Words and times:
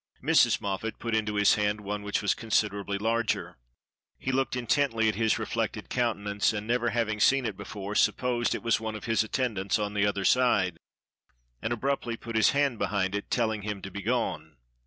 Mrs. 0.23 0.59
Moffat 0.59 0.97
put 0.97 1.13
into 1.13 1.35
his 1.35 1.53
hand 1.53 1.79
one 1.81 2.01
which 2.01 2.23
was 2.23 2.33
considerably 2.33 2.97
larger. 2.97 3.59
He 4.17 4.31
looked 4.31 4.55
intently 4.55 5.07
at 5.07 5.13
his 5.13 5.37
reflected 5.37 5.89
countenance, 5.89 6.53
and 6.53 6.65
never 6.65 6.89
having 6.89 7.19
seen 7.19 7.45
it 7.45 7.55
before, 7.55 7.93
supposed 7.93 8.53
that 8.53 8.57
it 8.57 8.63
was 8.63 8.79
one 8.79 8.95
of 8.95 9.05
his 9.05 9.23
attendants 9.23 9.77
on 9.77 9.93
the 9.93 10.07
other 10.07 10.25
side, 10.25 10.79
and 11.61 11.71
abruptly 11.71 12.17
put 12.17 12.35
his 12.35 12.49
hand 12.49 12.79
behind 12.79 13.13
it, 13.13 13.29
telling 13.29 13.61
him 13.61 13.79
to 13.83 13.91
be 13.91 14.01
gone. 14.01 14.57